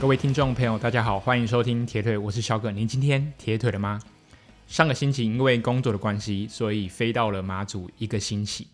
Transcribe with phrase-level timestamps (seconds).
[0.00, 2.70] 各位听众朋友，大家好，欢迎收听铁腿，我是小葛。
[2.70, 4.00] 您今天铁腿了吗？
[4.68, 8.68] 上个星期因为工作的关系，所以飞到了马祖一个星期。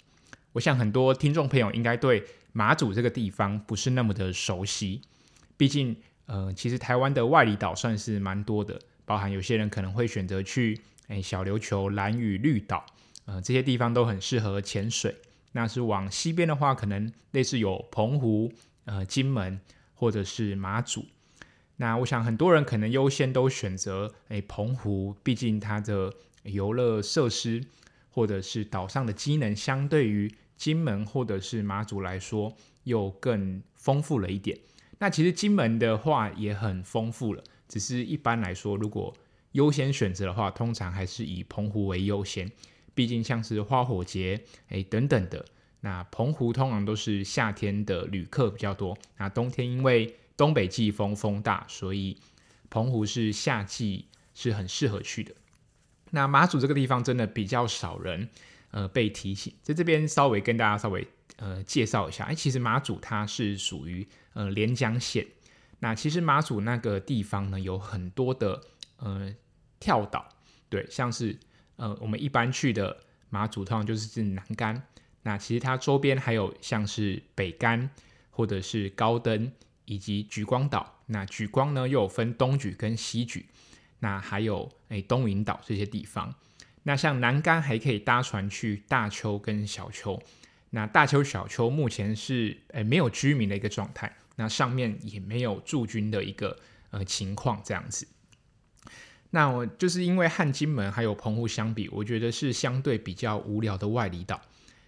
[0.53, 2.23] 我想很多听众朋友应该对
[2.53, 5.01] 马祖这个地方不是那么的熟悉，
[5.57, 12.85] 毕竟，呃，其实台湾的外离岛算是蛮多的，包含有些人可能会选择去，诶小琉球、蓝屿、绿岛，
[13.25, 15.17] 呃，这些地方都很适合潜水。
[15.53, 18.53] 那是往西边的话，可能类似有澎湖、
[18.85, 19.59] 呃，金门
[19.95, 21.07] 或者是马祖。
[21.77, 26.13] 那我想很多人可能优先都选择诶澎湖，毕竟它的
[26.45, 27.65] 游乐设施
[28.11, 32.55] 或者是岛上的机能，相对于金门或者是马祖来说
[32.85, 34.59] 又更丰富了一点。
[34.99, 39.13] 那其实金门的话也很丰富了，只是一般来说，如果
[39.53, 42.51] 优先选择的话，通常还是以澎湖为优先。
[42.95, 45.45] 毕竟像是花火节诶等等的，
[45.85, 52.17] 那澎湖通常都是夏天的旅客比较多，那冬天因为东北季风风大，所以
[52.71, 55.35] 澎湖是夏季是很适合去的。
[56.13, 58.31] 那马祖这个地方真的比较少人
[58.71, 62.25] 呃被提醒，在这边稍微跟大家稍微呃介绍一下。
[62.25, 65.27] 哎，其实马祖它是属于呃连江县。
[65.81, 68.59] 那其实马祖那个地方呢，有很多的
[68.97, 69.35] 呃
[69.79, 70.27] 跳岛，
[70.71, 71.39] 对，像是
[71.77, 72.97] 呃我们一般去的
[73.29, 74.83] 马祖通常就是是南竿。
[75.25, 77.91] 那其实它周边还有像是北竿
[78.31, 79.53] 或者是高登。
[79.87, 83.45] 以及莒光岛，那莒光呢又有分东莒跟西莒，
[83.99, 86.35] 那还有诶东引岛这些地方。
[86.85, 90.19] 那像南竿还可以搭船去大坵跟小坵。
[90.71, 98.09] 那大坵小坵目前是诶没有居民的一个状态，那上面也没有驻军的一个呃情况这样子。
[99.33, 104.41] 那我就是因为和金门还有澎湖相比，我觉得是相对比较无聊的外离岛。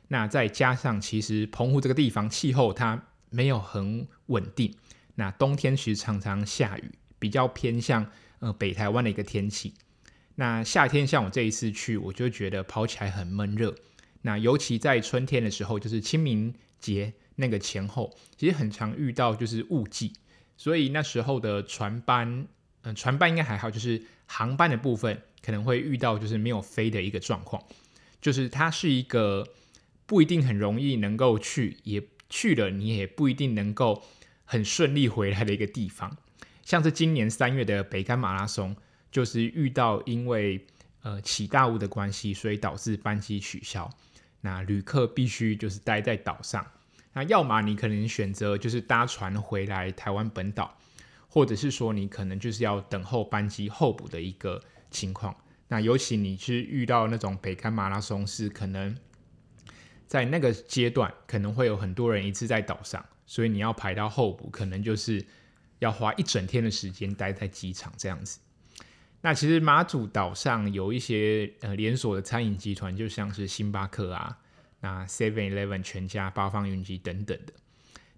[0.08, 4.74] 那再加上其实澎湖这个地方气候它没有很稳定。
[5.14, 9.74] 那冬天其实常常下雨，比较偏向呃北台湾的一个天气。
[10.34, 13.74] 那夏天像我这一次去，我就觉得跑起来很闷热。
[14.22, 20.12] 那尤其在春天的时候，就是清明节那个前后，其实很常遇到就是雾季，
[20.56, 22.46] 所以那时候的船班，
[22.82, 27.62] 嗯、船班应该还好，就是航班的部分可能会遇到就是没有飞的一个状况，
[28.20, 29.48] 就是它是一个
[30.06, 34.02] 不一定很容易能够去，也去了你也不一定能够。
[34.48, 36.16] 很顺利回来的一个地方，
[36.62, 38.76] 像是今年三月的北竿马拉松，
[39.10, 40.64] 就是遇到因为
[41.02, 43.90] 呃起大雾的关系，所以导致班机取消。
[44.42, 46.64] 那旅客必须就是待在岛上，
[47.12, 50.78] 那要么你可能选择就是搭船回来台湾本岛，
[51.26, 54.62] 或者是说你可能就是要等候班机候补的一个
[54.92, 55.34] 情况。
[55.66, 58.96] 那尤其你是遇到那种北竿马拉松，是可能
[60.06, 63.04] 在那个阶段可能会有很多人一次在岛上。
[63.28, 65.24] 所以你要排到候补，可能就是
[65.80, 68.38] 要花一整天的时间待在机场这样子。
[69.20, 74.38] 那其实马祖岛上有一些呃连锁的餐饮集团，就像是星巴克啊、
[74.78, 77.52] 那 Seven Eleven、全家、八方云集等等的。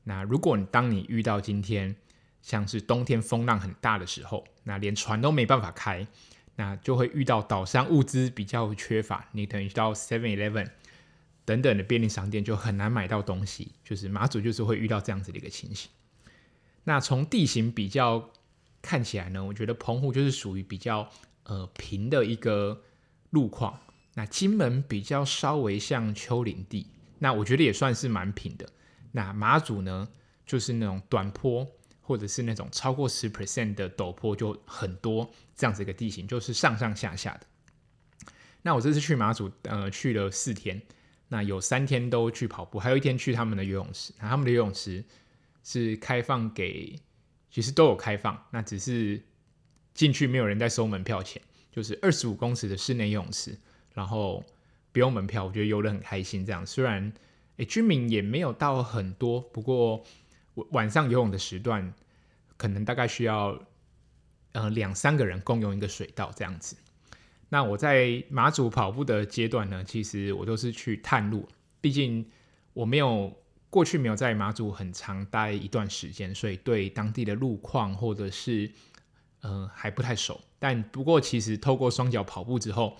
[0.04, 1.96] 那如果你当你遇到今天
[2.42, 6.06] 像是冬天风浪很大的时候，那连船都没办法开，
[6.56, 10.68] 那就会遇到岛上物资比较缺乏，你等于到 Seven Eleven。
[11.48, 15.90] 等等的便利商店就很难买到东西，就是马祖就是会遇到这样子的一个情形。
[16.84, 18.30] 那从地形比较
[18.82, 21.10] 看起来呢，我觉得澎湖就是属于比较
[21.44, 22.82] 呃平的一个
[23.30, 23.80] 路况。
[24.12, 26.88] 那金门比较稍微像丘陵地，
[27.18, 28.68] 那我觉得也算是蛮平的。
[29.12, 30.06] 那马祖呢，
[30.44, 31.66] 就是那种短坡
[32.02, 37.46] 或者是那种超过十 percent 的陡坡就很多这样子一个地形，就是上上下下的。
[38.60, 40.82] 那我这次去马祖，呃，去了四天。
[41.28, 44.14] 那有三天都去跑步，还有一天去他们的游泳池。
[44.18, 45.04] 那他们的游泳池
[45.62, 46.98] 是开放给，
[47.50, 49.20] 其实都有开放，那只是
[49.92, 53.58] 进去没有人在收门票钱，就是二十五公尺的室内游泳池，
[53.92, 54.42] 然后
[54.90, 56.46] 不用门票，我觉得游得很开心。
[56.46, 57.12] 这样虽然
[57.58, 60.02] 诶居民也没有到很多，不过
[60.70, 61.92] 晚上游泳的时段
[62.56, 63.60] 可能大概需要
[64.52, 66.74] 呃两三个人共用一个水道这样子。
[67.50, 71.48] 那我在马祖跑步的阶段呢，其实我都是去探路，
[71.80, 72.28] 毕竟
[72.74, 73.34] 我没有
[73.70, 78.70] 过去没有在马祖很长待一段时间，所以对当地的路况或者是
[79.40, 80.40] 呃还不太熟。
[80.58, 82.96] 但不过其实透过双脚跑步之后，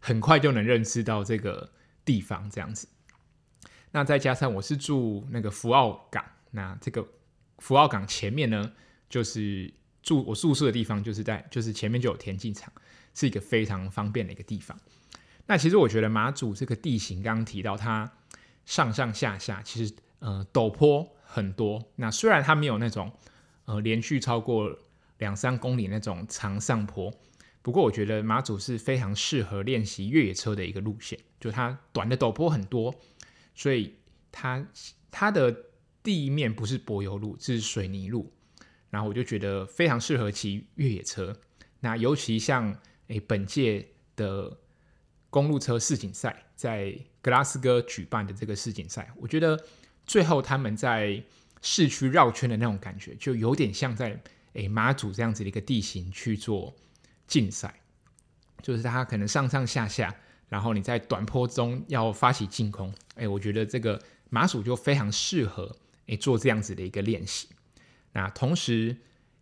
[0.00, 1.70] 很快就能认识到这个
[2.04, 2.88] 地方这样子。
[3.92, 7.06] 那再加上我是住那个福澳港，那这个
[7.58, 8.72] 福澳港前面呢，
[9.08, 9.72] 就是
[10.02, 12.72] 住我宿舍的地方，就是在就是前面就有田径场。
[13.14, 14.78] 是一个非常方便的一个地方。
[15.46, 18.10] 那其实我觉得马祖这个地形，刚刚提到它
[18.64, 21.84] 上上下下，其实呃陡坡很多。
[21.96, 23.12] 那虽然它没有那种
[23.64, 24.78] 呃连续超过
[25.18, 27.12] 两三公里那种长上坡。
[27.60, 32.92] 不过我觉得马祖是非常适合练习越野车的一个路线，就它短的陡坡很多，
[33.54, 33.94] 所以
[34.32, 34.66] 它
[35.12, 35.56] 它的
[36.02, 38.32] 地面不是柏油路，是水泥路，
[38.90, 41.36] 然后我就觉得非常适合骑越野车。
[41.78, 42.76] 那尤其像
[43.08, 44.58] 诶本届的
[45.30, 49.64] 公路车世锦赛，在格拉斯哥举办的这个世锦赛，我觉得
[50.06, 51.22] 最后他们在
[51.60, 54.20] 市区绕圈的那种感觉，就有点像在
[54.54, 56.74] 诶马祖这样子的一个地形去做。
[57.28, 57.80] 竞赛
[58.60, 60.14] 就是他可能上上下下，
[60.50, 65.74] 然后你在短坡中要发起进攻，哎，我觉得这个马祖就非常适合
[66.08, 67.48] 哎做这样子的一个练习。
[68.12, 68.94] 那同时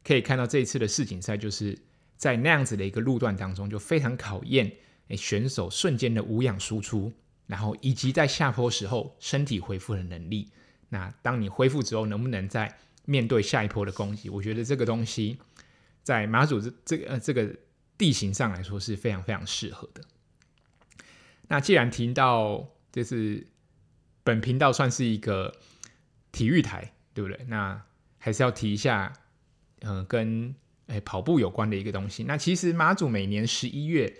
[0.04, 1.76] 可以看到这一次的世锦赛，就是
[2.20, 4.70] 在那样子的一个路段当中，就非常考验
[5.08, 7.10] 哎选手瞬间的无氧输出，
[7.46, 10.50] 然后以及在下坡时候身体恢复的能力。
[10.90, 14.28] 那当你恢复之后，能不能再面对下一波的攻击？
[14.28, 15.38] 我觉得这个东西
[16.02, 17.56] 在马祖这这个呃这个。
[18.00, 20.02] 地形上来说是非常非常适合的。
[21.48, 23.46] 那既然提到，就是
[24.24, 25.54] 本频道算是一个
[26.32, 27.44] 体育台，对不对？
[27.48, 27.84] 那
[28.16, 29.12] 还是要提一下，
[29.80, 30.54] 嗯、呃，跟
[30.90, 32.24] 诶、跑步有关的一个东西。
[32.24, 34.12] 那其实马祖每年十一月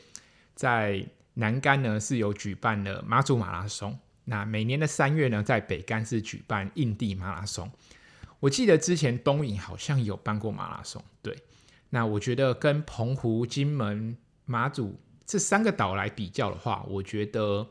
[0.55, 7.71] 在南竿呢是有举办了马祖马拉松，那每年的三月呢在北竿是举办印地马拉松。
[8.39, 11.37] 我记得之前东引好像有办过马拉松，对。
[11.91, 17.69] 那我觉得跟澎湖、金门、马祖这三个岛来比较的话，我觉得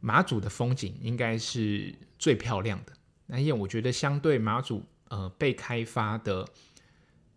[0.00, 2.92] 马祖的风景应该是最漂亮的。
[3.26, 6.48] 那因为我觉得相对马祖呃被开发的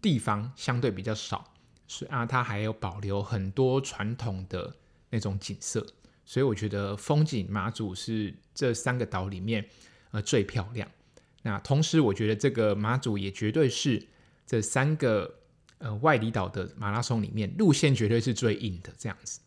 [0.08, 1.54] 地方相对比较少，
[1.88, 4.74] 所以啊它还有保留很多传统的
[5.10, 5.86] 那种景色，
[6.24, 9.68] 所以我觉得风景马祖是这三个岛里面
[10.12, 10.90] 呃最漂亮。
[11.42, 14.08] 那同时我觉得这个马祖也绝对是
[14.46, 15.34] 这三个。
[15.80, 19.40] 呃，外离岛的马拉松里面，路线绝对是最硬的这样子。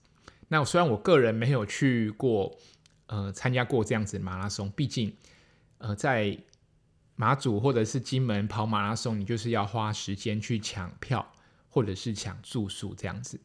[0.46, 2.56] 那虽然我个人没有去过，
[3.06, 5.12] 呃，参加过这样子马拉松，毕竟，
[5.78, 6.38] 呃，在
[7.20, 11.34] 马祖或者是金门跑马拉松，你就是要花时间去抢票，
[11.69, 13.38] 或者是抢住宿这样子。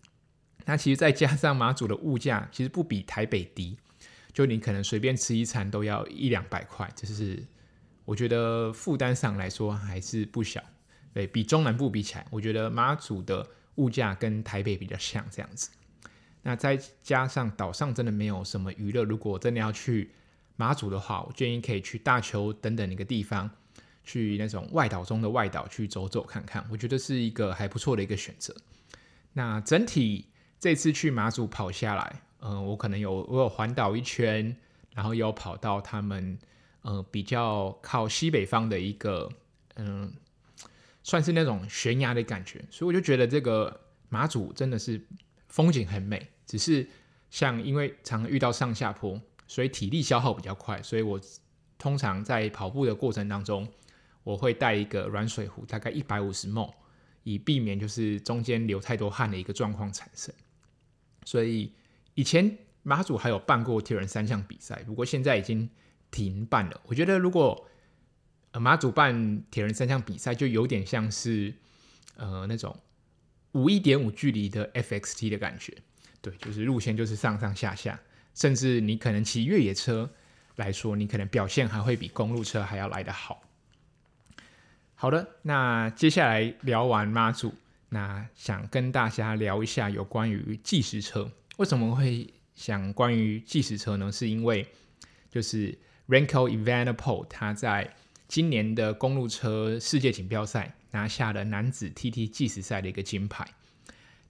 [0.63, 3.77] 那其实再加上马祖的物价，其实不比台北低，
[4.31, 7.45] 就你可能随便吃一餐都要一两百块，就是
[8.05, 10.63] 我觉得负担上来说还是不小。
[11.13, 13.45] 对，比中南部比起来，我觉得马祖的
[13.75, 15.69] 物价跟台北比较像这样子。
[16.43, 20.11] 那再加上岛上真的没有什么娱乐，如果真的要去
[20.55, 23.51] 马祖的话，我建议可以去大邱等等一个地方，
[24.05, 28.55] 去那种外岛中的外岛去走走看看，我觉得是一个还不错的一个选择。
[29.33, 30.27] 那整体
[30.59, 34.55] 这次去马祖跑下来，嗯、我可能有我有环岛一圈，
[34.93, 36.37] 然后有跑到他们
[36.83, 39.29] 呃比较靠西北方的一个
[39.75, 40.13] 嗯。
[41.07, 43.79] 算是那种悬崖的感觉，所以我就觉得这个
[44.09, 44.99] 马祖真的是
[45.49, 46.89] 风景很美，只是
[47.29, 51.21] 像因为常遇到上下坡，所以体力消耗比较快，所以我
[51.77, 53.71] 通常在跑步的过程当中，
[54.25, 56.73] 我会带一个软水壶，大概一百五十 ml，
[57.21, 60.33] 以避免就是中间流太多汗的一个状况产生。
[61.23, 61.71] 所以
[62.15, 65.69] 以前马祖还有办过铁人三项比赛，不过现在已经
[66.09, 66.81] 停办了。
[66.85, 67.69] 我觉得如果
[68.51, 71.53] 呃马祖办铁人三项比赛，就有点像是
[72.17, 72.75] 呃那种
[73.51, 75.71] 五一点五距离的 FXT 的感觉，
[76.19, 77.99] 对，就是路线就是上上下下，
[78.33, 80.09] 甚至你可能骑越野车
[80.55, 83.43] 来说，你可能表现还会比公路车还要来得好。
[84.97, 87.53] 好的，那接下来聊完妈祖，
[87.89, 91.29] 那想跟大家聊一下有关于计时车。
[91.57, 94.09] 为什么会想关于计时车呢？
[94.09, 94.65] 是因为
[95.29, 97.93] 就是 Renko e v a n a p o l 他在
[98.29, 103.45] 今年的公路车世界锦标赛拿下了男子 TT 计时赛的一个金牌。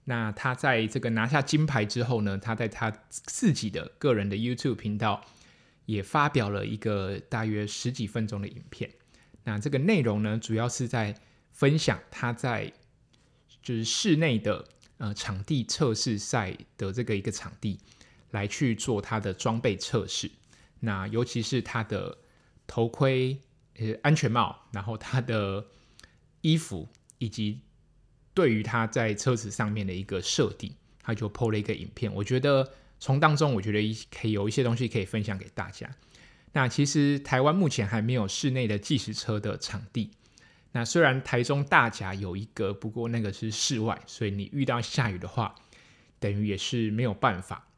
[0.04, 5.24] 那他在这个拿下金牌之后呢，他在他自己的个人的 YouTube 频道
[5.84, 8.90] 也发表了一个大约十几分钟的影片。
[9.46, 11.18] 那这个内容呢，主要是在
[11.52, 12.70] 分享他在
[13.62, 17.78] 就是室内的呃场地测试赛的这个一个场地
[18.32, 20.30] 来去做他的装备测试。
[20.80, 22.18] 那尤其是他的
[22.66, 23.40] 头盔。
[23.78, 25.62] 呃，安全帽，然后他的
[26.40, 26.88] 衣服，
[27.18, 27.60] 以及
[28.32, 30.72] 对于他在车子上面的一个设定，
[31.02, 32.10] 他就 PO 了一个影片。
[32.14, 35.94] 我觉得从当中，我觉得一可以有一些东西可以分享给大家。
[36.56, 40.10] 那其实台湾目前还没有室内的计时车的场地。
[40.72, 45.54] 那虽然台中大甲有一个，不过那个是室外，所以你遇到下雨的话，
[46.18, 47.68] 等于也是没有办法。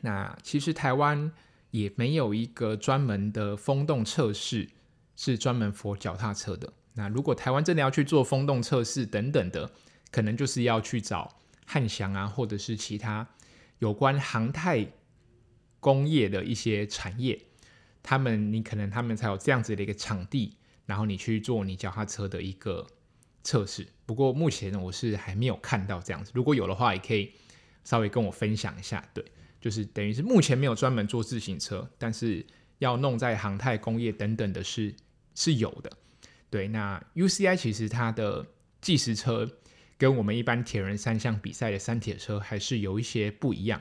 [0.00, 1.30] 那其实台湾
[1.70, 4.70] 也没有一个专门的风洞测试。
[5.20, 6.72] 是专门扶脚踏车的。
[6.94, 9.68] 那如果台湾真的要去做风洞测试等等的，
[10.12, 11.36] 可能就是要去找
[11.66, 13.26] 汉翔啊，或者是其他
[13.80, 14.92] 有关航太
[15.80, 17.46] 工业的一些产业，
[18.02, 22.86] 他们你可能他们才有这样子的一个场地，然后你去做你脚踏车的一个
[23.42, 23.86] 测试。
[24.06, 27.32] 不过目前呢，我是还没有看到这样子，如果有的话，也可以
[27.84, 29.06] 稍微跟我分享一下。
[29.12, 29.24] 对，
[29.60, 32.44] 就是等于是目前没有专门做自行车，但是
[32.78, 34.94] 要弄在航太工业等等的是
[35.34, 35.90] 是有的。
[36.50, 38.46] 对，那 UCI 其实它的
[38.80, 39.50] 计时车。
[40.00, 43.80] 跟我们一般铁人三项比赛的三铁车还是有一些不一样。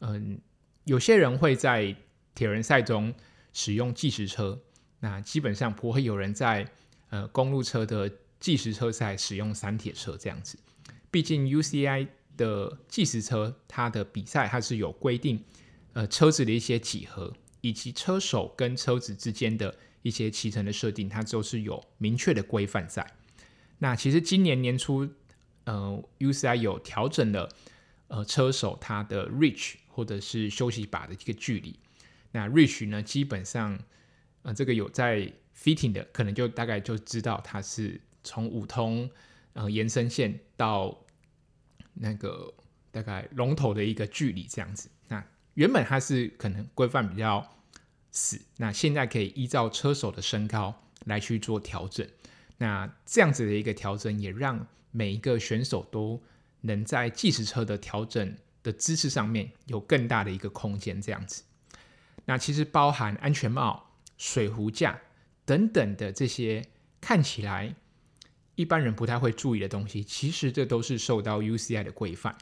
[0.00, 0.38] 嗯，
[0.84, 1.96] 有些人会在
[2.34, 3.14] 铁人赛中
[3.58, 4.56] 使用计时车，
[5.00, 6.70] 那基本上不会有人在
[7.10, 10.56] 呃公路车的计时车赛使用三铁车这样子。
[11.10, 15.42] 毕竟 UCI 的计时车，它的比赛它是有规定，
[15.94, 23.04] 呃，车子的一些几何以及车手跟车子之间的一些骑乘的设定，它都是有明确的规范在。
[23.78, 25.08] 那其实今年年初。
[25.64, 27.46] 呃，UCI 有调整了，
[28.06, 31.78] 呃，车手他的 reach 或者是休息把的一个距离。
[32.38, 33.76] 那 reach 呢，基本上，
[34.42, 39.10] 呃，这个有在 fitting 的，可能就大概就知道它是从五通
[39.54, 41.04] 呃延伸线到
[41.94, 42.54] 那个
[42.92, 44.88] 大概龙头的一个距离这样子。
[45.08, 47.44] 那原本它是可能规范比较
[48.12, 52.06] 死，那现在可以依照车手的身高来去做调整。
[52.58, 56.22] 那这样子的一个调整也让每一个选手都
[56.60, 61.42] 能在计时车的调整的姿势上面有更大的一个空间，这样子。
[62.24, 65.00] 那其实包含安全帽、水壶架
[65.44, 66.68] 等等的这些
[67.00, 67.74] 看起来
[68.54, 72.36] 一般人不太会注意的东西，其实这都是受到 UCI 的规范。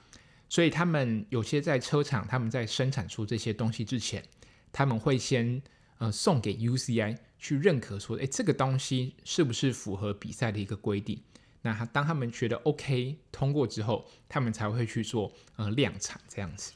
[0.48, 4.24] 所以他们有些在车厂，他们在生产出这些东西之前，
[4.72, 5.60] 他们会先
[5.98, 11.20] 呃送给 UCI 去认可，说，诶，这个东西是不是符合比赛的一个规定？
[11.62, 16.72] 那当他们觉得 OK 通过之后，他们才会去做呃量产这样子。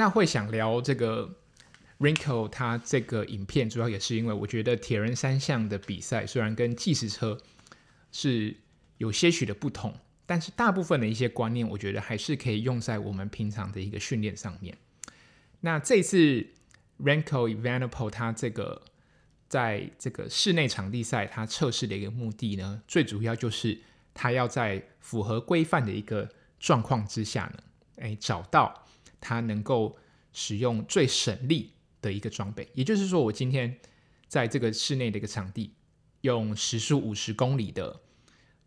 [0.00, 1.36] 那会想聊这个
[1.98, 7.38] Renko 他这个影片，主要也是因为我觉得铁人三项的比赛虽然跟计时车
[8.10, 8.56] 是
[8.96, 14.74] 有些许的不同，但是大部分的一些观念，我觉得还是可以用在我们平常的一个训练上面。
[15.60, 16.46] 那这次
[16.98, 18.80] Renko Evenepoel 他这个。
[19.50, 23.76] 在这个室内场地赛，它测试的一个目的呢，最主要就是
[24.14, 26.30] 它要在符合规范的一个
[26.60, 27.62] 状况之下呢，
[27.96, 28.86] 哎，找到
[29.20, 29.96] 它能够
[30.32, 32.68] 使用最省力的一个装备。
[32.74, 33.78] 也就是说，我今天
[34.26, 35.74] 在这个室内的一个场地，
[36.22, 38.00] 用时速五十公里的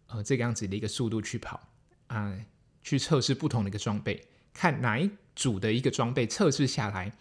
[0.08, 1.60] 呃这个样子的一个速度去跑
[2.08, 2.46] 啊、
[2.82, 7.12] 去测试不同的一个装备，看哪一组的一个装备测试下来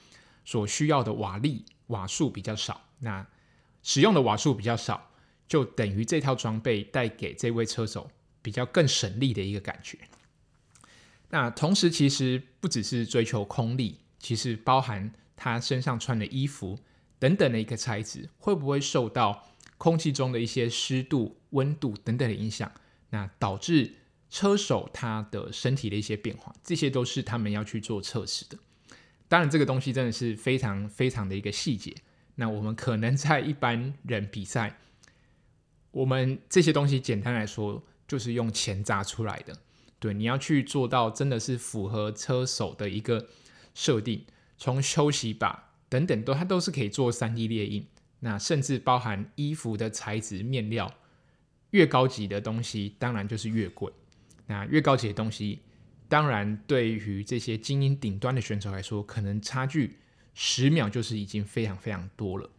[0.44, 3.26] 所需要的瓦力瓦数比较少，那。
[3.84, 5.10] 使用的瓦数比较少，
[5.48, 8.08] 就等于这套装备带给这位车手
[8.40, 9.98] 比较更省力的一个感觉。
[11.34, 16.78] 那同时，其实不只是追求空力，其实包含他身上穿的衣服
[17.18, 19.48] 等等的一个材质，会不会受到
[19.78, 22.70] 空气中的一些湿度、温度等等的影响，
[23.08, 23.94] 那导致
[24.28, 28.58] 车手他的身体的一些变化，这些都是他们要去做测试的。
[29.26, 31.94] 当然，这个东西真的是非常非常的一个细节。
[32.34, 34.78] 那我们可能在一般人比赛，
[35.92, 39.56] 我们这些东西简单来说就是用钱砸出来的。
[40.02, 43.28] 对，你要去做到真的是符合车手的一个
[43.72, 44.24] 设定，
[44.58, 47.86] 从休息吧等等都它都是可以做 3D 列印。
[48.18, 50.92] 那甚至包含衣服的材质面料，
[51.70, 53.92] 越高级的东西当然就是越贵。
[54.48, 55.60] 那越高级的东西，
[56.08, 59.98] 当然对于这些精英顶端的选手来说，可能差距。
[60.34, 62.50] 十秒就是已经非常非常多了。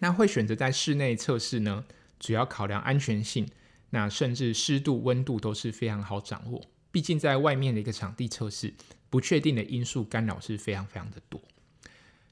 [0.00, 1.86] 那会选择在室内测试呢？
[2.18, 3.48] 主要考量安全性，
[3.90, 6.62] 那甚至湿度、温度都是非常好掌握。
[6.90, 8.74] 毕竟在外面的一个场地测试，
[9.10, 11.40] 不确定的因素干扰是非常非常的多。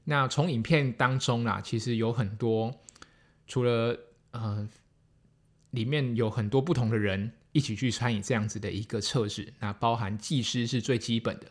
[0.05, 2.73] 那从影片当中啦，其实有很多，
[3.47, 3.97] 除了
[4.31, 4.67] 呃，
[5.71, 9.53] 里面有很多不同的人一起去参与这样子的一个测试。
[9.59, 11.45] 那包含技师是最基本的，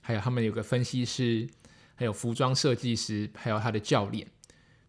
[0.00, 1.48] 还有他们有个分析师。
[1.96, 4.26] 还有服装设计师，还有他的教练，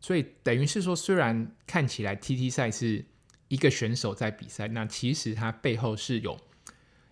[0.01, 3.05] 所以等于是说，虽然看起来 TT 赛是
[3.48, 6.40] 一个选手在比赛，那其实他背后是有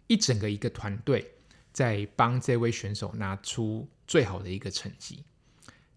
[0.08, 1.34] 一整个一个团队
[1.72, 5.24] 在帮这位选手拿出最好的一个成绩。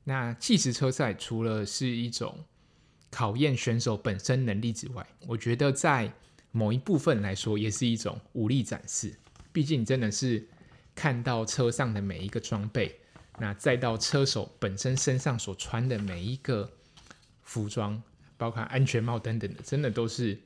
[0.04, 2.44] 那计时车赛除了是一种
[3.10, 6.12] 考验选手本身能力之外，我觉得在
[6.52, 9.14] 某一部分来说，也是一种武力展示。
[9.52, 10.46] 毕竟真的是
[10.94, 13.00] 看到车上的每一个装备。
[13.38, 16.70] 那再到车手本身身上所穿的每一个
[17.42, 18.02] 服装，
[18.36, 20.38] 包括安全帽等等的，真的都是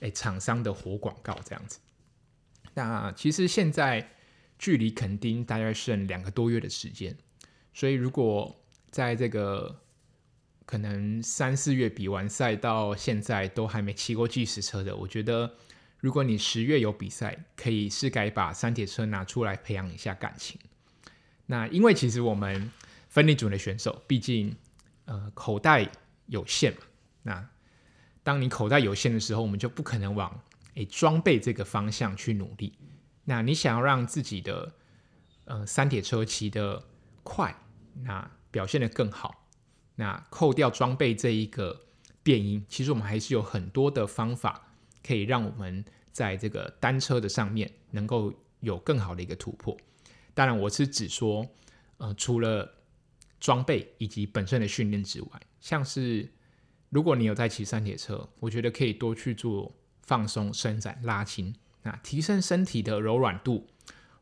[0.00, 1.78] 诶厂商的活广告这样子。
[2.74, 4.12] 那其实现在
[4.58, 7.16] 距离垦丁大概剩两个多月的时间，
[7.72, 9.80] 所以如果在这个
[10.64, 15.54] 可能三四月比完赛到现在都还没骑过计时车的，我觉得
[15.98, 20.60] 如果你十月有比赛，可以是该把三铁车拿出来培养一下感情。
[21.46, 22.70] 那因为其实我们
[23.08, 24.54] 分离组的选手，毕竟
[25.06, 25.90] 呃口袋
[26.26, 26.80] 有限嘛，
[27.28, 27.46] 那
[28.22, 30.42] 当你口袋有限的时候，我们就不可能往
[30.76, 32.72] 诶装备这个方向去努力。
[33.24, 34.72] 那你想要让自己的
[35.44, 36.82] 呃三铁车骑得
[37.22, 37.54] 快，
[38.02, 39.46] 那表现得更好，
[39.94, 41.78] 那扣掉装备这一个
[42.22, 44.72] 变因，其实我们还是有很多的方法
[45.06, 49.76] 可以让我们在这个单车的上面能够有更好的一个突破。
[50.32, 51.46] 当然，我是指说，
[51.98, 52.74] 呃，除了
[53.38, 55.28] 装备以及本身的训练之外，
[55.60, 56.26] 像是
[56.90, 63.66] 如果你有在骑三铁车，我觉得可以多去做放松、伸展、拉筋，那提升身体的柔软度，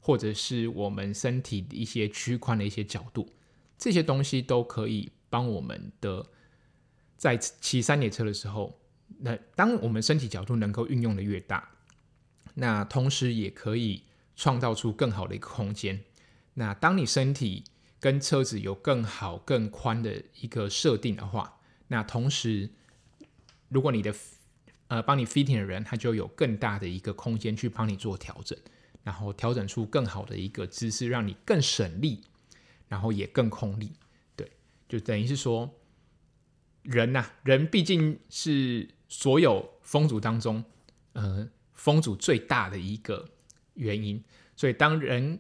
[0.00, 3.28] 或者是我们身体的一些屈髋的一些角度，
[3.78, 6.26] 这些东西都可以帮我们的
[7.16, 8.78] 在骑三铁车的时候，
[9.18, 11.70] 那当我们身体角度能够运用的越大，
[12.54, 14.04] 那同时也可以。
[14.38, 16.04] 创造出更好的一个空间。
[16.52, 17.64] 那当你身体
[17.98, 21.55] 跟车子有更好、更宽的一个设定的话，
[21.88, 22.70] 那同时，
[23.68, 24.14] 如果你的
[24.88, 28.58] 呃帮你 fitting 的人，他就有更大的一个空间去帮你做调整，
[29.02, 32.22] 然后调整出更好的一个姿势，让你更省力，
[32.88, 33.92] 然后也更空力。
[34.34, 34.50] 对，
[34.88, 35.72] 就等于是说，
[36.82, 40.64] 人呐、人毕竟是所有风组当中，
[41.12, 43.28] 呃，风组最大的一个。
[43.78, 44.24] 原因，
[44.56, 45.38] 所以当人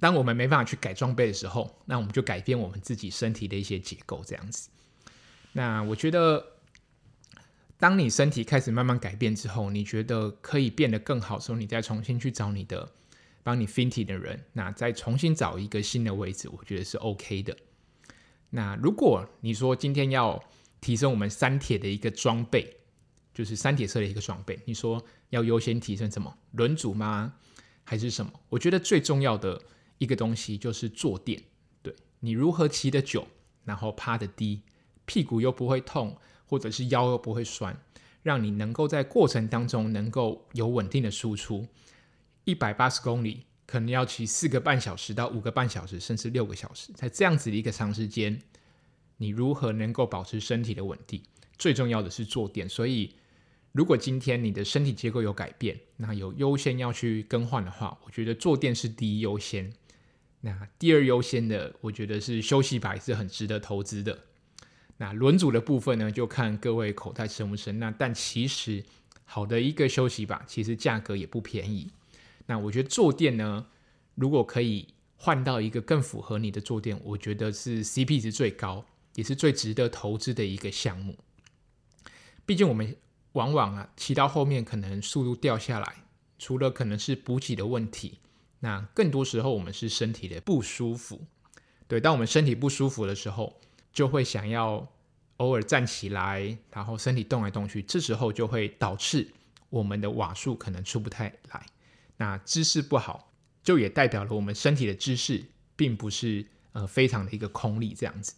[0.00, 4.68] 当我们没办法去改装备的时候，那我们就改变我们自己身体的一些结构，这样子。
[5.52, 6.44] 那我觉得，
[7.78, 12.92] 当你身体开始慢慢改变之后，你觉得可以变得更好的时候，你再重新去找你的
[13.42, 17.56] 帮你 fitting 的人，那再重新找一个新的位置，我觉得是 OK 的。
[18.50, 20.42] 那如果你说今天要
[20.80, 22.76] 提升我们三铁的一个装备，
[23.32, 26.36] 就是三铁车的一个装备，你说要优先提升什么？
[26.52, 27.34] 轮组吗？
[27.84, 28.32] 还是什么？
[28.48, 29.60] 我觉得最重要的
[29.98, 31.42] 一个东西就是坐垫。
[31.82, 33.26] 对，你如何骑得久，
[33.64, 34.62] 然后趴得低，
[35.10, 37.76] 屁股又不会痛，或者是腰又不会酸，
[38.22, 41.66] 让你能够在过程当中能够有稳定的输出。
[42.44, 48.40] 一百八十公里可能要骑四个半小时到五个半小时，甚至六个小时，在这样子的一个长时间，
[49.16, 51.20] 你如何能够保持身体的稳定？
[51.58, 53.16] 最重要的是坐垫，所以。
[53.72, 59.72] 如果今天你的身体结构有改变，那有优先要去更换的话，我觉得坐垫是第一优先。
[60.40, 64.24] 那第二优先的，我觉得是休息把是很值得投资的。
[65.00, 67.78] 那轮组的部分呢，就看各位口袋深不深。
[67.78, 68.84] 那但其实
[69.24, 71.90] 好的一个休息吧，其实价格也不便宜。
[72.44, 73.66] 那我觉得坐垫呢，
[74.14, 78.84] 如果可以换到一个更符合你的坐垫，我觉得是 CP 值最高，
[79.14, 81.16] 也是最值得投资的一个项目。
[82.44, 82.94] 毕竟我们。
[83.34, 86.02] 往往啊，骑到后面可能速度掉下来，
[86.36, 88.18] 除了可能是补给的问题，
[88.58, 91.20] 那更多时候我们是身体的不舒服。
[91.86, 93.60] 对，当我们身体不舒服的时候，
[93.92, 94.86] 就会想要
[95.38, 99.32] 偶尔站起来，然后身体动来动去，这时候就会导致
[99.68, 101.66] 我们的瓦数可能出不太来。
[102.16, 105.44] 那姿势不好，就也代表了我们身体的姿势
[105.76, 108.34] 并不是呃非常的一个空力这样子。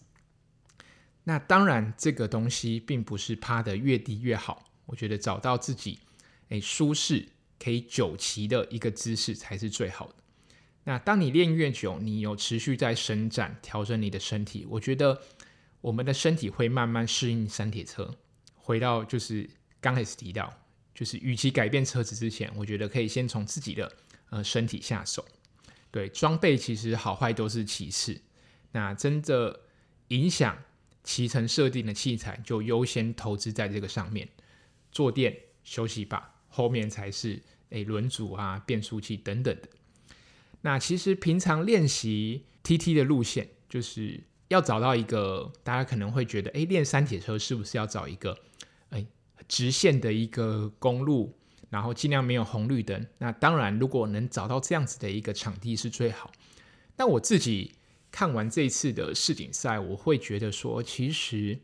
[1.24, 4.64] 那当然，这个东西并不是趴得越低越好。
[4.86, 6.00] 我觉得找到自己
[6.48, 10.14] 诶舒适可以久骑的一个姿势才是最好的。
[10.84, 15.22] 那当你练越久，你有持续在伸展、调整你的身体，我觉得
[15.82, 18.14] 我们的身体会慢慢适应三铁车。
[18.54, 19.48] 回到就是
[19.80, 20.50] 刚开始提到，
[20.94, 23.92] 就是与其改变车子之前，我觉得可以先从自己的
[24.30, 25.22] 呃身体下手。
[25.90, 28.18] 对，装备其实好坏都是其次，
[28.70, 29.60] 那真的
[30.08, 30.56] 影响
[31.04, 34.28] 骑乘设定的器材，就优先投资在这个上面。
[34.90, 39.68] 坐垫、休息把，后面才是诶轮组啊、变速器等等的。
[40.60, 44.20] 那其实平常练习 TT 的路线，就是
[44.52, 48.38] 要找到一个大家可能会觉得，诶练三铁车是不是要找一个
[48.90, 49.06] 诶
[49.48, 51.36] 直线的一个公路，
[51.70, 53.06] 然后尽量没有红绿灯？
[53.18, 56.30] 那当然，如果能找到这样子的一个场地是最好。
[56.94, 57.72] 但我自己
[58.10, 61.58] 看完这次的世锦赛，我会觉得说，其实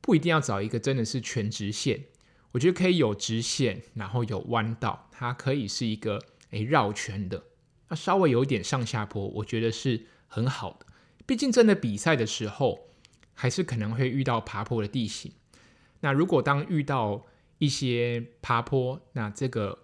[0.00, 2.04] 不一定要找一个真的是全直线。
[2.52, 7.42] 我觉得可以有直线，然后有弯道，它可以是一个诶绕圈的，
[7.88, 10.86] 那稍微有一点上下坡，我觉得是很好的。
[11.28, 12.88] 毕竟真的比赛的时候，
[13.34, 15.30] 还是可能会遇到爬坡的地形。
[16.00, 17.26] 那如果当遇到
[17.58, 19.80] 一些爬坡，那这个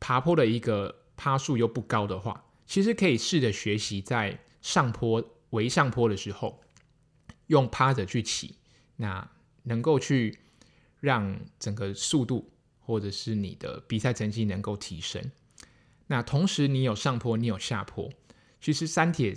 [0.00, 6.60] 爬坡的一个趴数又不高的话，其实可以试着学习在上坡、微上坡的时候，
[7.46, 8.56] 用趴着去骑，
[8.96, 9.30] 那
[9.62, 10.36] 能够去
[10.98, 15.30] 让整个速度或者是你的比赛成绩能够提升。
[16.08, 18.10] 那同时你有上坡，你有下坡，
[18.60, 19.32] 其实三铁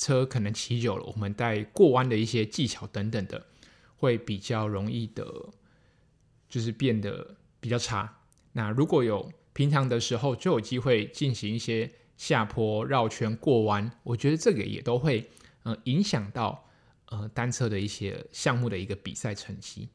[0.00, 3.46] 车可能骑久了，我们在过弯的一些技巧等等的，
[3.98, 5.50] 会比较容易的，
[6.48, 8.22] 就是变得比较差。
[8.52, 15.28] 那如果有平常的时候就有机会进行一些下坡绕圈过弯，我觉得这个也都会
[15.64, 16.66] 呃影响到
[17.10, 19.90] 呃单车的一些项目的一个比赛成绩。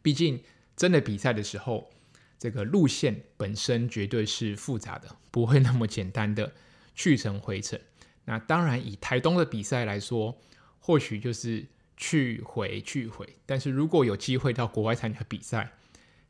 [0.00, 0.42] 毕竟
[0.74, 1.90] 真的比赛的时候，
[2.38, 6.54] 这个路线本身绝对是复杂的，不会那么简单的
[6.94, 7.78] 去程回程。
[8.26, 10.40] 那当然，以台东的比赛来说，
[10.78, 13.36] 或许就是去回去回。
[13.44, 15.72] 但是如果有机会到国外参加比赛，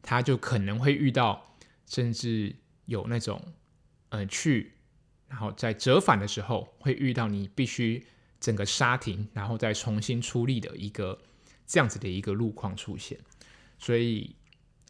[0.03, 3.41] 他就可能会遇到，甚至有那种，
[4.09, 4.73] 呃，去，
[5.29, 8.05] 然后在折返的时候会遇到你必须
[8.41, 11.23] 整个刹停，然后再重新出力的一个
[11.65, 13.17] 这样子的一个路况出现。
[13.79, 14.35] 所以，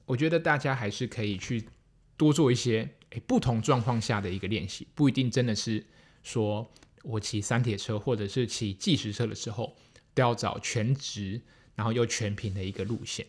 [0.06, 1.68] 我觉得大家还是可以去
[2.16, 5.84] 多做一些，诶，不同状况下的一个练习，不一定真的是
[6.22, 6.72] 说。
[7.04, 9.76] 我骑三铁车或者是骑计时车的时候，
[10.14, 11.40] 都要找全直，
[11.76, 13.26] 然后又全平的一个路线。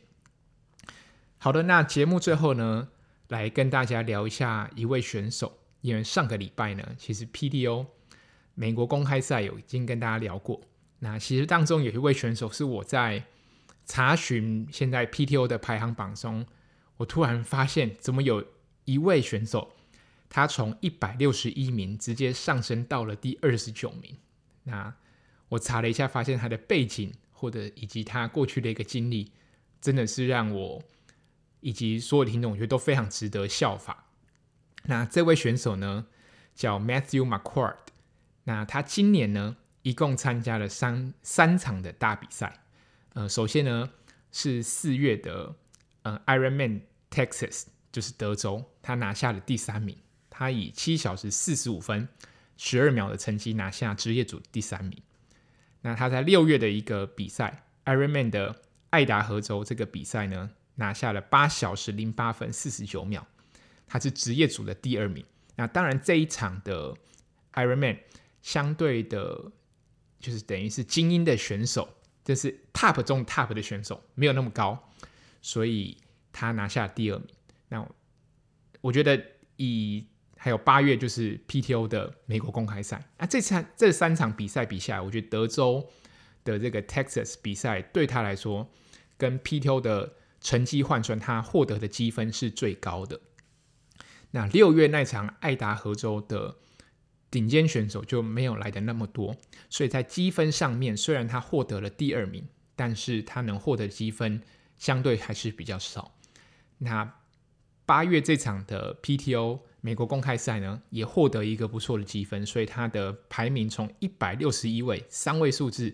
[1.38, 2.88] 好的，那节目最后呢，
[3.27, 7.85] 来跟大家聊一下一位选手，因为上个礼拜呢，其实 PTO
[8.55, 10.61] 美国公开赛有已经跟大家聊过。
[10.99, 13.25] 那其实当中有一位选手是我在
[13.85, 16.45] 查询现在 PTO 的排行榜中，
[16.97, 18.43] 我突然发现怎么有
[18.85, 19.74] 一位选手。
[20.29, 24.17] 他从一百六十一名直接上升到了第二十九名。
[24.63, 24.93] 那
[25.49, 29.31] 我查了一下，发现他的背景或者以及他过去的一个经历，
[29.79, 30.83] 真的是让我
[31.61, 34.05] 以及所有的听众，我觉得都非常值得效法。
[34.85, 36.07] 那这位选手呢，
[36.53, 37.77] 叫 Matthew McQuard。
[38.43, 42.63] 那他今年呢，一共参加了三三场的大比赛。
[43.13, 43.91] 呃，首先呢
[44.31, 45.55] 是四月的
[46.03, 49.97] 呃 Ironman Texas，就是德州，他拿下了第三名。
[50.38, 52.10] 他以七小时四十五分
[52.58, 55.02] 十二秒的成绩拿下职业组第三名。
[55.82, 63.26] 那他在六月的一个比赛，Ironman 的爱达荷州这个比赛呢，拿下了八小时零八分四十九秒，
[63.88, 65.24] 他是职业组的第二名。
[65.56, 66.93] 那当然这一场的
[67.54, 68.00] Ironman
[68.41, 69.52] 相对的，
[70.19, 71.88] 就是等于是精英的选手，
[72.26, 74.91] 就是 Top 中 Top 的选手没有那么高，
[75.41, 75.98] 所以
[76.34, 77.28] 他拿下第二名。
[77.69, 77.88] 那
[78.82, 79.24] 我觉得
[79.56, 80.06] 以
[80.45, 85.89] 还有八月就是 PTO 的美国公开赛啊，这三这三场比赛比下来，我觉得德州
[86.43, 88.69] 的这个 Texas 比赛对他来说，
[89.17, 93.19] 跟 PTO 的成绩换算，他获得的积分是最高的。
[94.29, 96.58] 那六月那场爱达荷州的
[97.31, 99.36] 顶尖选手就没有来的那么多，
[99.71, 104.43] 所以在积分上面，虽然他获得了第二名，但是他能获得积分
[104.77, 106.13] 相对还是比较少。
[106.77, 107.15] 那
[107.88, 109.62] 八月这场的 PTO。
[109.86, 115.93] 美国公开赛呢，也获得一个不错的积分，所以他的排名从一百六十一位三位数字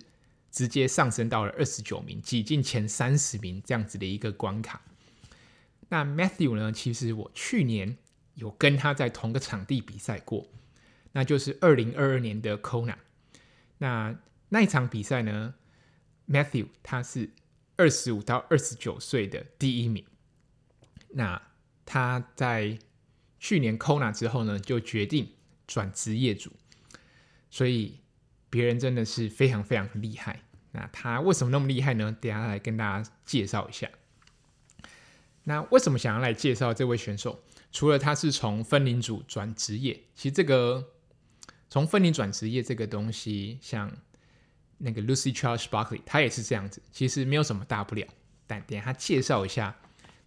[0.49, 4.81] 直接上升到了二十九名，挤进前三十名这样子的一个关卡。
[5.89, 7.97] 那 Matthew 呢，其实我去年
[8.35, 10.47] 有跟他在同个场地比赛过，
[11.11, 12.95] 那就是二零二二年的 Kona。
[13.79, 14.15] 那
[14.47, 15.53] 那一场比赛呢
[16.29, 17.29] ，Matthew 他是
[17.75, 20.05] 二十五到二十九岁的第一名。
[21.09, 21.41] 那
[21.85, 22.79] 他在
[23.41, 25.27] 去年 Kona 之后呢，就决定
[25.65, 26.51] 转职业组，
[27.49, 27.97] 所以
[28.51, 30.43] 别人真的是非常非常厉害。
[30.73, 32.15] 那他为什么那么厉害呢？
[32.21, 33.89] 等下来跟大家介绍一下。
[35.45, 37.43] 那为什么想要来介绍这位选手？
[37.71, 40.91] 除了他是从分龄组转职业，其实这个
[41.67, 43.91] 从分龄转职业这个东西，像
[44.77, 48.07] 那个 Lucy Charles Buckley，他也是这样子，其实没有什么大不了。
[48.45, 49.75] 但等下他介绍一下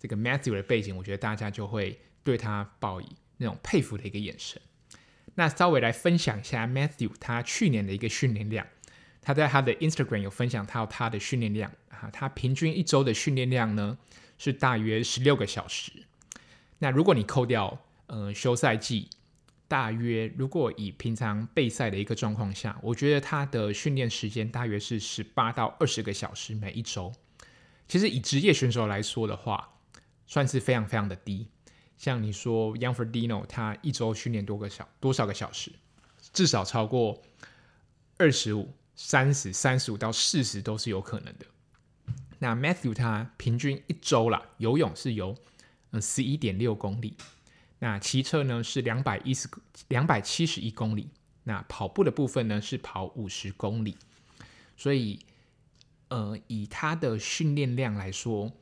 [0.01, 2.01] 这个 Matthew 的背景，我觉得大家就会。
[2.25, 3.07] 对他报以
[3.37, 4.61] 那种佩服的一个眼神。
[5.37, 8.67] 那稍微来分享一下 Matthew 他去年的一个训练量。
[9.21, 13.97] 他在他的 Instagram 有分享到他的训练量啊，他平均一周的训练量呢
[14.37, 15.93] 是大约十六个小时。
[16.79, 19.09] 那如果你扣掉呃休赛季，
[19.67, 27.11] 大约如果以平常备赛的一个状况下，我觉得他的训练时间大约是十八到二十个小时每一周。
[27.89, 29.79] 其实以职业选手来说的话，
[30.27, 31.49] 算是非常非常的低。
[31.97, 35.73] 像你说，Young Ferdino 他一周训练多个小多少个小时？
[36.33, 37.23] 至少超过
[38.17, 41.47] 二十五、三十、三十五到四十都是有可能的。
[42.39, 45.37] 那 Matthew 他平均一周啦，游泳是游
[45.93, 47.17] 嗯十一点六公里，
[47.79, 49.49] 那骑车呢是两百一十
[49.89, 51.09] 两百七十一公里，
[51.45, 53.97] 那跑步的部分呢是跑五十公里，
[54.77, 55.21] 所以
[56.09, 58.53] 呃以他的训练量来说，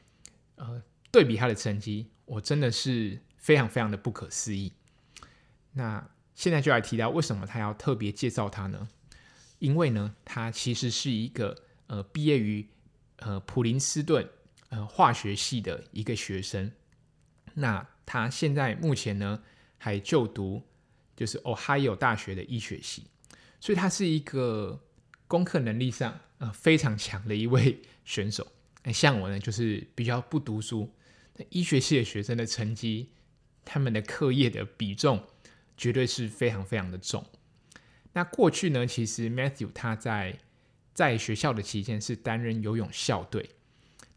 [0.57, 4.73] 呃对比他的成绩，我真的是非常非常的不可思议。
[5.73, 8.89] 那现在就来提到为什么他要特别介绍他呢？
[9.59, 12.67] 因为呢，他其实是一个呃毕业于
[13.17, 14.27] 呃普林斯顿
[14.71, 16.73] 呃化学系的一个学生。
[17.55, 19.43] 那他现在目前呢
[19.77, 20.63] 还就读
[21.15, 23.05] 就是 Ohio 大学的医学系，
[23.61, 24.81] 所以他是一个
[25.29, 28.47] 功课能力上呃非常强的一位 选手。
[28.85, 30.91] 那像我呢，就是比较不读书，
[31.37, 33.11] 那医学系的学生的成绩，
[33.65, 35.25] 他们的课业的比重
[35.77, 37.25] 绝对是非常非常的重。
[38.13, 40.39] 那过去呢，其实 Matthew 他在
[40.93, 43.51] 在学校的期间是担任游泳校队。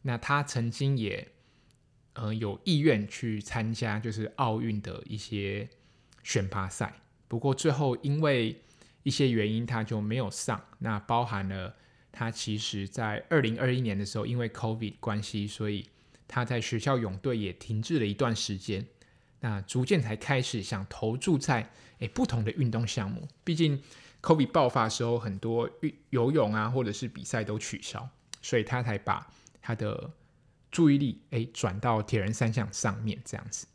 [0.02, 1.30] 那他曾经也
[2.14, 5.70] 呃有意愿去参加就是奥运的一些
[6.24, 8.62] 选拔赛，不过最后因为
[9.04, 10.64] 一些原因他就没有上。
[10.80, 11.76] 那包含了
[12.12, 15.88] 他其实在二零二一年的时候，因为 COVID 关系，所以
[16.28, 18.86] 他在学校泳队也停滞了一段时间。
[19.42, 23.80] 那逐渐才开始想投注在诶不同的运动项目，毕竟
[24.22, 28.10] COVID 爆发的时候，很多运游泳啊或者是比赛都取消，
[28.42, 30.10] 所以他才把他的
[30.72, 33.68] 注意力诶转到铁人三项上面这样子。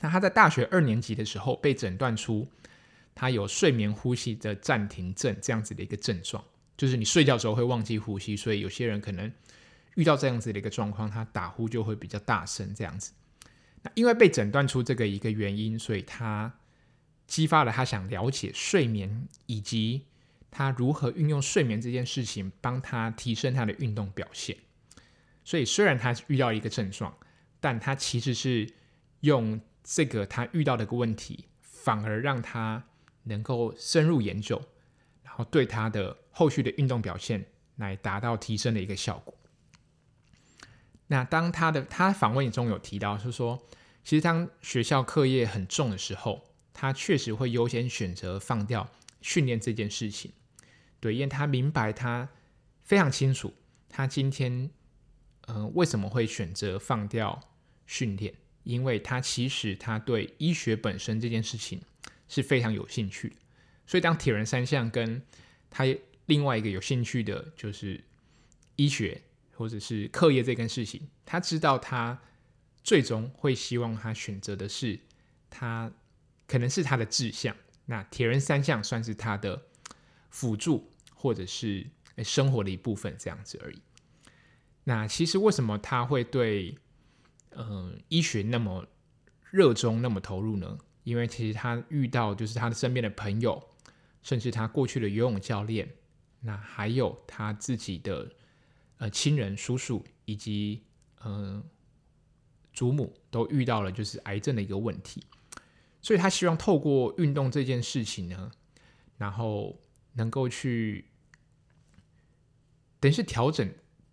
[0.00, 2.46] 那他在大学二年级的时候被诊断出
[3.14, 6.44] 他有睡眠呼吸的暂停症这样子的一个症状，
[6.76, 9.32] 就是你睡觉的时候会忘记呼吸，所以有些人可能
[9.94, 13.12] 遇到这样子的一个状况，他打呼就会比较大声这样子。
[13.82, 16.52] 那因为被诊断出这个一个原因，所以他
[17.26, 20.06] 激发了他想了解睡眠以及
[20.50, 24.56] 他如何运用睡眠这件事情，帮他提升他的运动表现。
[25.44, 27.16] 所以虽然他遇到一个症状，
[27.58, 28.72] 但他其实是
[29.20, 32.84] 用这个他遇到的一个问题，反而让他
[33.24, 34.62] 能够深入研究，
[35.24, 37.44] 然后对他的后续的运动表现
[37.76, 39.34] 来达到提升的一个效果。
[41.12, 43.62] 那当他的他访问中有提到，是说，
[44.02, 50.32] 其实当学校课业很重的时候，他确实会优先选择放掉训练这件事情。
[51.00, 52.30] 对，因为他明白，他
[52.82, 53.52] 非常清楚，
[53.90, 54.70] 他今天，
[55.48, 57.38] 嗯、呃，为什么会选择放掉
[57.86, 58.32] 训练？
[58.62, 61.82] 因为他其实他对医学本身这件事情
[62.26, 63.36] 是非常有兴趣。
[63.86, 65.20] 所以，当铁人三项跟
[65.68, 65.84] 他
[66.24, 68.02] 另外一个有兴趣的，就是
[68.76, 69.20] 医学。
[69.54, 72.20] 或者是课业这件事情，他知道他
[72.82, 74.98] 最终会希望他选择的是
[75.50, 75.92] 他
[76.48, 77.54] 可能是他的志向。
[77.84, 79.62] 那铁人三项算是他的
[80.30, 81.86] 辅助或者是
[82.24, 83.80] 生活的一部分这样子而已。
[84.84, 86.76] 那其实为什么他会对
[87.50, 88.86] 嗯、呃、医学那么
[89.50, 90.78] 热衷、那么投入呢？
[91.04, 93.62] 因为其实他遇到就是他的身边的朋友，
[94.22, 95.88] 甚至他过去的游泳教练，
[96.40, 98.32] 那还有他自己的。
[99.02, 100.80] 呃，亲人、叔叔以及
[101.24, 101.64] 嗯、呃、
[102.72, 105.20] 祖母都遇到了就是癌症的一个问题，
[106.00, 108.52] 所以他希望透过运动这件事情呢，
[109.18, 109.76] 然后
[110.12, 111.06] 能够去
[113.00, 113.68] 等于是调整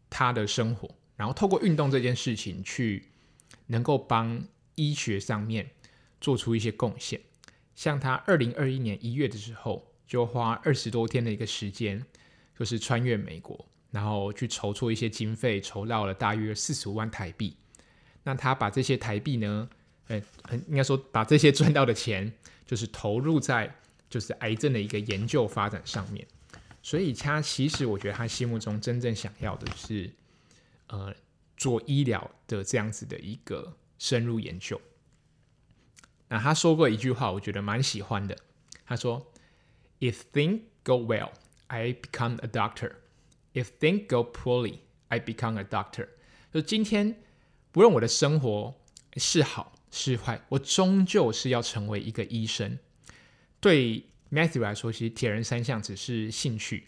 [0.10, 3.12] 他的生活，然后透过运动这件事情去
[3.68, 5.70] 能够帮医学上面
[6.20, 7.22] 做出一些贡献。
[7.76, 12.04] 像他二零二一年一月的时候，就花二十多天的一个时间，
[12.58, 13.68] 就是穿越美国。
[13.92, 17.56] 然后去筹措一些经费，筹到了大约四十五万台币。
[18.24, 19.70] 那他把这些台币呢，
[20.08, 20.22] 呃，
[20.68, 22.32] 应该说把这些赚到的钱，
[22.66, 23.76] 就是投入在
[24.10, 26.28] 就是癌症的一个研究发展上面。
[26.82, 30.12] 所以他其实我觉得他心目中真正想要的是，
[30.88, 31.14] 呃，
[31.58, 34.80] 做医疗的这样子的一个深入研究。
[36.30, 38.38] 那他说过一句话，我觉得蛮喜欢的。
[38.86, 39.32] 他说
[40.00, 41.32] ：“If things go well,
[41.68, 42.94] I become a doctor.”
[43.54, 46.10] If things go poorly, I become a doctor。
[46.54, 47.22] 就今天，
[47.72, 48.76] 不论我的生活
[49.18, 52.78] 是好是坏，我终究是要成为一个医生。
[53.60, 56.86] 对 Matthew 来说，其实铁人三项只是兴趣，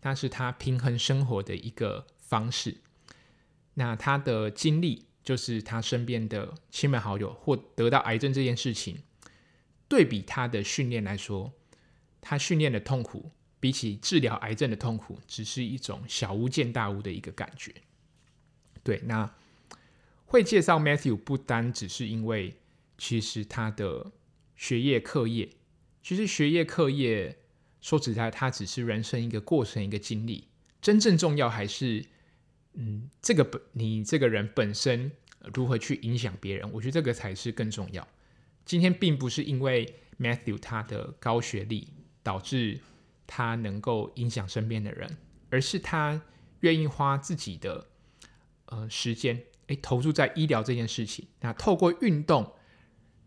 [0.00, 2.78] 但是他平衡生活的一个方式。
[3.74, 9.02] 那他的经历，就是他身边的亲朋好友或得到癌症这件事情，
[9.88, 11.52] 对比他的训练来说，
[12.20, 13.30] 他训练的痛苦。
[13.60, 17.72] 比起治疗癌症的痛苦，只是一种小巫见大巫的一个感觉。
[18.82, 19.32] 对，那
[20.24, 22.56] 会介绍 Matthew 不单只是因为，
[22.96, 24.10] 其实他的
[24.56, 25.50] 学业课业，
[26.02, 27.36] 其实学业课业
[27.80, 30.48] 说实在，他只是人生一个过程，一个经历。
[30.80, 32.06] 真正重要还是
[32.72, 35.12] 嗯，这个本你这个人本身
[35.52, 38.06] 如何去影响别人，我觉得这个才是更重要。
[38.64, 41.88] 今天并不是因为 Matthew 他的高学历
[42.22, 42.80] 导致
[43.30, 45.16] 他能够影响身边的人，
[45.50, 46.20] 而是他
[46.60, 47.86] 愿意花自己的
[48.64, 51.28] 呃时间，诶，投注在医疗这件事情。
[51.38, 52.52] 那透过运动，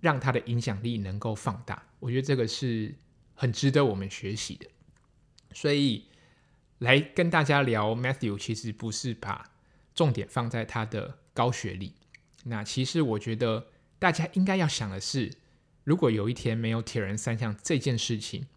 [0.02, 1.82] 让他的影响力能够放大。
[2.02, 2.94] 我觉得这个是
[3.34, 4.68] 很值得我们学习的。
[5.54, 6.10] 所以
[6.80, 9.52] 来跟大家聊 Matthew，其实不是把
[9.96, 11.94] 重点放在他的高学历。
[12.44, 13.70] 那其实我觉得。
[14.00, 15.32] 大家应该要想的是，
[15.86, 18.48] 如果有一天没有铁人三项这件事情，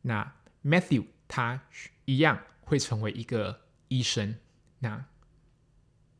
[0.00, 1.62] 那 Matthew 他
[2.04, 4.36] 一样会成为一个医生。
[4.78, 5.06] 那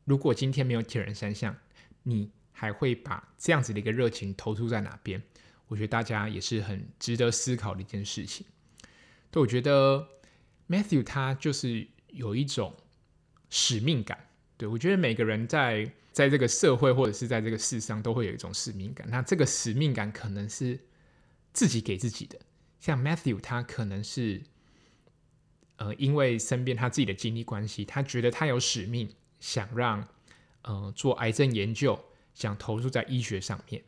[0.05, 1.57] 如果今天没有铁人三项，
[2.03, 5.22] 你还会把这样子的一个热情投注在哪边？
[5.68, 8.44] 我觉得大家也是很值得思考的一件事情。
[9.31, 10.09] 对，我觉得
[10.68, 12.76] Matthew 他就是有一种
[13.48, 14.26] 使命感。
[14.57, 19.09] 对，我觉得每个人在在这个社会或者是在这个世上都会有一种使命感。
[19.09, 20.79] 那这个使命感可能是
[21.53, 22.38] 自己给自己的，
[22.81, 24.43] 像 Matthew 他可能是
[25.77, 30.09] 呃因为身边他自己的经历关系，他觉得他有使命，想让
[30.62, 32.03] 呃做癌症研究，
[32.35, 33.83] 想投入在医学上面。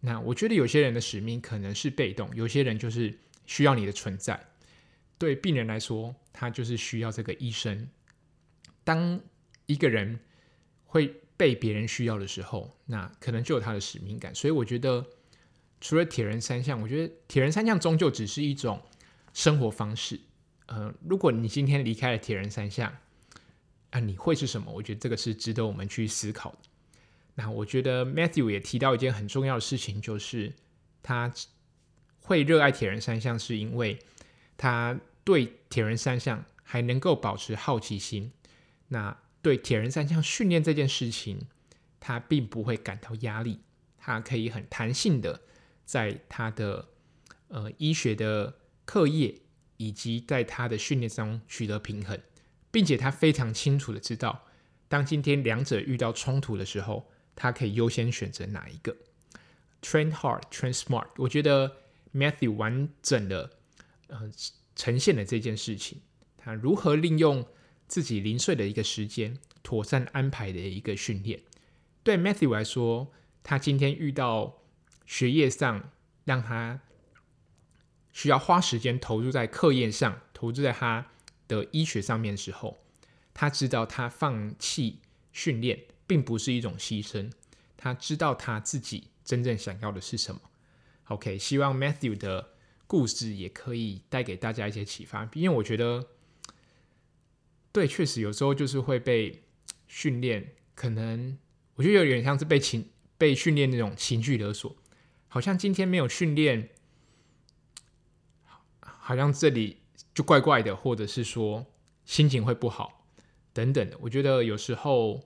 [0.00, 4.48] 那我觉得有些人的使命可能是被动，有些人就是需要你的存在。
[5.16, 7.88] 对病人来说，他就是需要这个医生。
[8.82, 9.18] 当
[9.66, 10.20] 一个人
[10.84, 14.34] 会被别人需要的时候，那可能就有他的使命感。
[14.34, 15.06] 所以我觉得，
[15.80, 18.80] 除了铁人三项，我觉得铁人三项终究只是一种
[19.32, 20.20] 生活方式。
[20.66, 22.96] 呃，如果你今天离开了铁人三项，
[23.90, 24.72] 啊、你会是什么？
[24.72, 26.58] 我觉得这个是值得我们去思考的。
[27.34, 30.52] 那我觉得 Matthew 也提到一件很重要的事情，就是
[31.02, 31.32] 他
[32.20, 33.98] 会热爱铁人三项，是因为
[34.56, 38.32] 他对铁人三项还能够保持好奇心。
[38.88, 41.46] 那对铁人三项训练这件事情，
[42.00, 43.60] 他并不会感到压力，
[43.98, 45.42] 他可以很弹性的
[45.84, 46.88] 在他的
[47.48, 49.34] 呃医学的课业
[49.76, 52.18] 以及在他的训练中取得平衡，
[52.70, 54.44] 并且他非常清楚的知道，
[54.88, 58.96] 当今天两者遇到冲突的时候，他可以优先选择哪一个。
[59.82, 61.08] Train hard, train smart。
[61.16, 61.76] 我觉得
[62.12, 63.50] Matthew 完整的
[64.08, 64.30] 呃
[64.74, 66.00] 呈现了这件事情，
[66.36, 67.46] 他如何利用。
[67.86, 71.42] 自己零碎的一个时间，妥善安排的一个训练。
[72.02, 74.62] 对 Matthew 来说，他今天遇到
[75.06, 75.90] 学业上
[76.24, 76.80] 让他
[78.12, 81.06] 需要花时间投入在课业上，投入在他
[81.48, 82.78] 的医学上面的时候，
[83.32, 85.00] 他知道他放弃
[85.32, 87.30] 训练并不是一种牺牲。
[87.76, 90.40] 他知道他自己真正想要的是什么。
[91.08, 92.54] OK，希望 Matthew 的
[92.86, 96.08] 故事也可以带给大家一些启发，因为我觉得。
[97.72, 99.42] 对，确实有时候就是会被
[99.88, 101.36] 训练，可能
[101.74, 102.88] 我觉得有点像是被情
[103.18, 104.76] 被训练那种情绪勒索，
[105.34, 106.68] 好像今天没有训练，
[108.78, 109.78] 好像这里
[110.14, 111.66] 就怪怪的，或者是说
[112.04, 113.04] 心情会不好
[113.52, 113.98] 等等的。
[114.02, 115.24] 我觉得有时候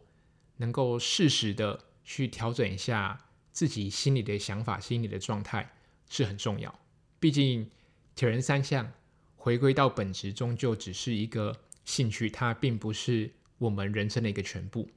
[0.56, 5.74] 能够适时的去调整一下自己心里的想法、心里的状态
[6.08, 6.74] 是很重要。
[7.20, 7.70] 毕竟
[8.14, 8.90] 铁人三项
[9.36, 11.54] 回归到本质，终究只是一个。
[11.84, 14.88] 兴趣，它并不是我们人生的一个全部。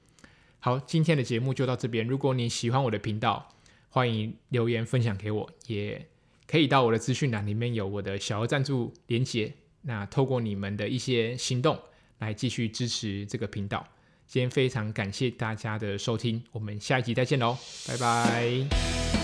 [0.60, 2.06] 好，今天的节目就到这边。
[2.06, 3.56] 如果你喜欢我的频道，
[3.94, 6.08] 欢迎留言分享给我，也
[6.48, 9.54] 可以到我的资讯栏里面有我的小额赞助连接。
[9.82, 11.78] 那透过你们的一些行动
[12.20, 13.86] 来继续支持这个频道。
[14.26, 19.21] 今天非常感谢大家的收听，我们下一集再见喽，拜拜。